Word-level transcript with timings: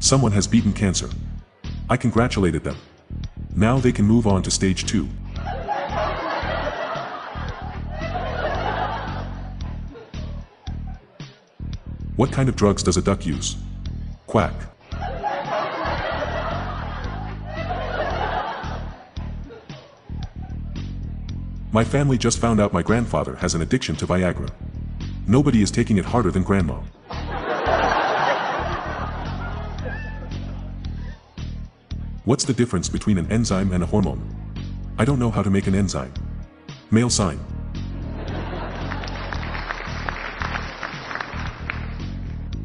Someone 0.00 0.32
has 0.32 0.48
beaten 0.48 0.72
cancer. 0.72 1.10
I 1.90 1.96
congratulated 1.98 2.64
them. 2.64 2.76
Now 3.54 3.78
they 3.78 3.92
can 3.92 4.06
move 4.06 4.26
on 4.26 4.42
to 4.42 4.50
stage 4.50 4.86
2. 4.86 5.04
What 12.16 12.32
kind 12.32 12.48
of 12.48 12.56
drugs 12.56 12.82
does 12.82 12.96
a 12.96 13.02
duck 13.02 13.26
use? 13.26 13.56
Quack. 14.26 14.54
My 21.72 21.84
family 21.84 22.16
just 22.16 22.38
found 22.38 22.58
out 22.58 22.72
my 22.72 22.82
grandfather 22.82 23.36
has 23.36 23.54
an 23.54 23.60
addiction 23.60 23.96
to 23.96 24.06
Viagra. 24.06 24.50
Nobody 25.26 25.62
is 25.62 25.70
taking 25.70 25.98
it 25.98 26.06
harder 26.06 26.30
than 26.30 26.42
grandma. 26.42 26.80
What's 32.30 32.44
the 32.44 32.52
difference 32.52 32.88
between 32.88 33.18
an 33.18 33.26
enzyme 33.32 33.72
and 33.72 33.82
a 33.82 33.86
hormone? 33.86 34.22
I 34.96 35.04
don't 35.04 35.18
know 35.18 35.32
how 35.32 35.42
to 35.42 35.50
make 35.50 35.66
an 35.66 35.74
enzyme. 35.74 36.14
Male 36.92 37.10
sign. 37.10 37.40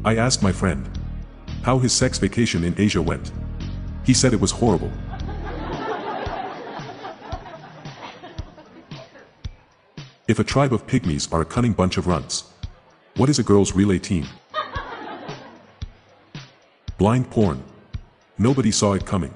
I 0.04 0.14
asked 0.18 0.40
my 0.40 0.52
friend 0.52 0.88
how 1.64 1.80
his 1.80 1.92
sex 1.92 2.16
vacation 2.16 2.62
in 2.62 2.76
Asia 2.78 3.02
went. 3.02 3.32
He 4.04 4.14
said 4.14 4.32
it 4.32 4.40
was 4.40 4.52
horrible. 4.52 4.92
If 10.28 10.38
a 10.38 10.44
tribe 10.44 10.72
of 10.72 10.86
pygmies 10.86 11.32
are 11.32 11.40
a 11.40 11.44
cunning 11.44 11.72
bunch 11.72 11.96
of 11.96 12.06
runts, 12.06 12.52
what 13.16 13.28
is 13.28 13.40
a 13.40 13.42
girls' 13.42 13.72
relay 13.72 13.98
team? 13.98 14.28
Blind 16.98 17.28
porn. 17.32 17.64
Nobody 18.38 18.70
saw 18.70 18.92
it 18.92 19.04
coming. 19.04 19.34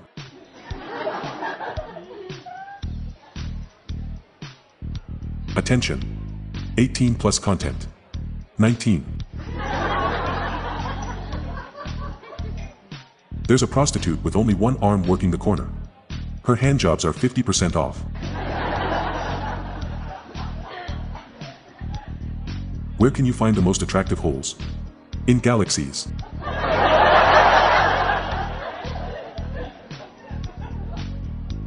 Attention. 5.56 6.00
18 6.78 7.16
plus 7.16 7.38
content. 7.40 7.88
19. 8.58 9.04
There's 13.48 13.62
a 13.62 13.66
prostitute 13.66 14.22
with 14.22 14.36
only 14.36 14.54
one 14.54 14.76
arm 14.78 15.02
working 15.02 15.32
the 15.32 15.38
corner. 15.38 15.68
Her 16.44 16.56
handjobs 16.56 17.04
are 17.04 17.12
50% 17.12 17.74
off. 17.74 17.98
Where 22.98 23.10
can 23.10 23.26
you 23.26 23.32
find 23.32 23.56
the 23.56 23.62
most 23.62 23.82
attractive 23.82 24.20
holes? 24.20 24.54
In 25.26 25.40
galaxies. 25.40 26.06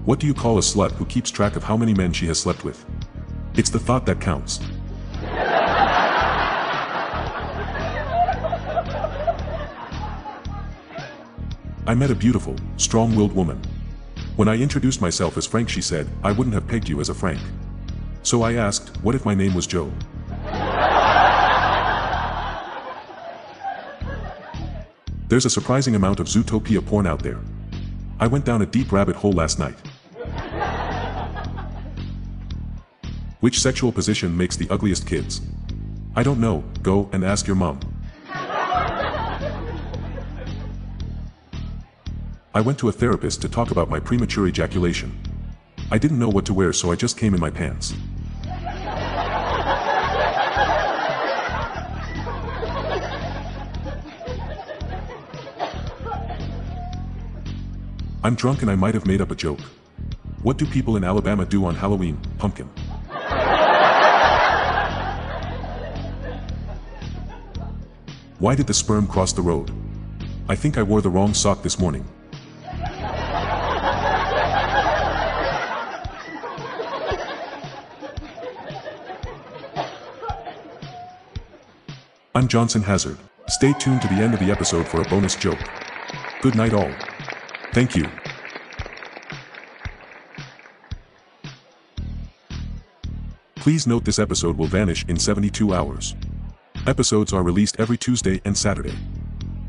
What 0.06 0.20
do 0.20 0.28
you 0.28 0.34
call 0.34 0.58
a 0.58 0.62
slut 0.62 0.92
who 0.92 1.06
keeps 1.06 1.32
track 1.32 1.56
of 1.56 1.64
how 1.64 1.76
many 1.76 1.94
men 1.94 2.14
she 2.14 2.28
has 2.28 2.40
slept 2.40 2.64
with? 2.64 2.86
It's 3.56 3.70
the 3.70 3.80
thought 3.80 4.08
that 4.08 4.20
counts. 4.20 4.60
I 11.86 11.94
met 11.94 12.10
a 12.10 12.16
beautiful, 12.16 12.56
strong-willed 12.78 13.34
woman. 13.34 13.62
When 14.38 14.48
I 14.48 14.56
introduced 14.58 15.02
myself 15.02 15.38
as 15.38 15.46
Frank 15.46 15.70
she 15.70 15.82
said, 15.82 16.08
I 16.24 16.32
wouldn't 16.32 16.56
have 16.56 16.68
pegged 16.68 16.90
you 16.90 17.00
as 17.00 17.10
a 17.10 17.14
Frank. 17.14 17.40
So 18.24 18.42
I 18.42 18.54
asked, 18.54 18.98
what 19.04 19.14
if 19.14 19.24
my 19.26 19.36
name 19.36 19.54
was 19.54 19.68
Joe? 19.68 19.92
There's 25.28 25.46
a 25.46 25.50
surprising 25.50 25.96
amount 25.96 26.20
of 26.20 26.28
Zootopia 26.28 26.84
porn 26.84 27.06
out 27.06 27.22
there. 27.22 27.40
I 28.20 28.26
went 28.26 28.46
down 28.46 28.64
a 28.64 28.66
deep 28.66 28.92
rabbit 28.92 29.16
hole 29.16 29.34
last 29.34 29.60
night. 29.60 29.78
Which 33.44 33.60
sexual 33.60 33.92
position 33.92 34.38
makes 34.38 34.56
the 34.56 34.70
ugliest 34.70 35.06
kids? 35.06 35.42
I 36.16 36.24
don't 36.24 36.40
know, 36.40 36.64
go 36.82 37.10
and 37.12 37.26
ask 37.26 37.46
your 37.46 37.58
mom. 37.58 37.78
I 42.54 42.62
went 42.64 42.80
to 42.80 42.88
a 42.88 42.94
therapist 42.94 43.42
to 43.42 43.50
talk 43.50 43.72
about 43.72 43.90
my 43.90 44.00
premature 44.00 44.48
ejaculation. 44.48 45.20
I 45.92 45.98
didn't 45.98 46.20
know 46.20 46.30
what 46.30 46.46
to 46.46 46.54
wear 46.54 46.72
so 46.72 46.90
I 46.90 46.96
just 46.96 47.18
came 47.18 47.34
in 47.34 47.42
my 47.42 47.50
pants. 47.50 47.94
I'm 58.24 58.36
drunk 58.36 58.62
and 58.62 58.72
I 58.72 58.76
might 58.76 58.94
have 58.94 59.06
made 59.06 59.20
up 59.20 59.32
a 59.32 59.36
joke. 59.36 59.60
What 60.44 60.58
do 60.58 60.66
people 60.66 60.96
in 60.96 61.04
Alabama 61.04 61.46
do 61.46 61.66
on 61.66 61.76
Halloween, 61.76 62.18
pumpkin? 62.38 62.70
Why 68.44 68.56
did 68.56 68.68
the 68.68 68.74
sperm 68.74 69.08
cross 69.08 69.32
the 69.32 69.42
road? 69.42 69.72
I 70.50 70.56
think 70.58 70.78
I 70.78 70.84
wore 70.84 71.00
the 71.00 71.10
wrong 71.10 71.34
sock 71.34 71.64
this 71.64 71.80
morning. 71.80 72.06
I'm 82.36 82.50
Johnson 82.50 82.82
Hazard. 82.82 83.18
Stay 83.48 83.72
tuned 83.80 84.02
to 84.02 84.10
the 84.10 84.16
end 84.16 84.34
of 84.34 84.42
the 84.42 84.52
episode 84.52 84.90
for 84.90 85.00
a 85.00 85.06
bonus 85.06 85.38
joke. 85.38 85.60
Good 86.42 86.56
night 86.56 86.74
all. 86.74 86.92
Thank 87.72 87.96
you. 87.96 88.10
Please 93.56 93.88
note 93.88 94.04
this 94.04 94.20
episode 94.20 94.58
will 94.58 94.68
vanish 94.68 95.06
in 95.08 95.18
72 95.18 95.74
hours. 95.74 96.14
Episodes 96.86 97.32
are 97.32 97.44
released 97.44 97.80
every 97.80 97.98
Tuesday 97.98 98.42
and 98.44 98.58
Saturday. 98.58 98.94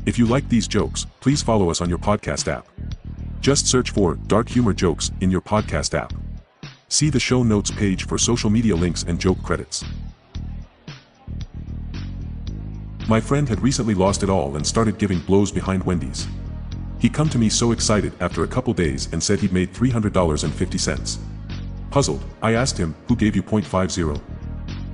If 0.05 0.19
you 0.19 0.25
like 0.25 0.49
these 0.49 0.67
jokes, 0.67 1.05
please 1.21 1.41
follow 1.41 1.69
us 1.69 1.79
on 1.79 1.87
your 1.87 1.97
podcast 1.97 2.51
app. 2.51 2.67
Just 3.39 3.67
search 3.67 3.91
for 3.91 4.15
Dark 4.15 4.49
Humor 4.49 4.73
Jokes 4.73 5.11
in 5.21 5.31
your 5.31 5.39
podcast 5.39 5.97
app. 5.97 6.11
See 6.89 7.09
the 7.09 7.19
show 7.19 7.41
notes 7.41 7.71
page 7.71 8.05
for 8.05 8.17
social 8.17 8.49
media 8.49 8.75
links 8.75 9.03
and 9.03 9.17
joke 9.17 9.41
credits. 9.43 9.85
My 13.07 13.21
friend 13.21 13.47
had 13.47 13.61
recently 13.61 13.93
lost 13.93 14.21
it 14.21 14.29
all 14.29 14.57
and 14.57 14.67
started 14.67 14.97
giving 14.97 15.19
blows 15.19 15.53
behind 15.53 15.85
Wendy's. 15.85 16.27
He 16.99 17.07
come 17.07 17.29
to 17.29 17.37
me 17.37 17.47
so 17.47 17.71
excited 17.71 18.11
after 18.19 18.43
a 18.43 18.47
couple 18.47 18.73
days 18.73 19.07
and 19.13 19.23
said 19.23 19.39
he'd 19.39 19.53
made 19.53 19.71
$300.50. 19.71 21.17
Puzzled, 21.91 22.25
I 22.41 22.55
asked 22.55 22.77
him, 22.77 22.93
who 23.07 23.15
gave 23.15 23.37
you 23.37 23.43
.50? 23.43 24.21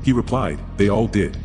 He 0.04 0.12
replied, 0.12 0.60
they 0.78 0.90
all 0.90 1.08
did. 1.08 1.36